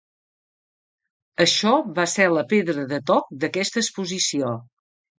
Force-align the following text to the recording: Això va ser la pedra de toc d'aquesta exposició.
Això 1.45 1.75
va 2.01 2.07
ser 2.15 2.27
la 2.39 2.47
pedra 2.57 2.89
de 2.97 3.03
toc 3.13 3.31
d'aquesta 3.45 3.85
exposició. 3.87 4.55